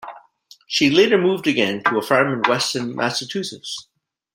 She 0.65 0.89
later 0.89 1.19
moved 1.19 1.45
again 1.45 1.83
to 1.83 1.99
a 1.99 2.01
farm 2.01 2.33
in 2.33 2.49
Weston, 2.49 2.95
Massachusetts. 2.95 3.87